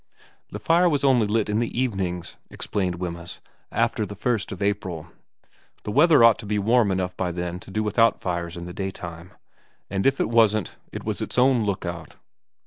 [0.49, 3.39] The fire was only lit in the evenings, explained Wemyss,
[3.71, 5.05] after the 1st of April;
[5.83, 8.73] the weather ought to be warm enough by then to do without fires in the
[8.73, 9.33] daytime,
[9.91, 12.15] and if it wasn't it was its own look out.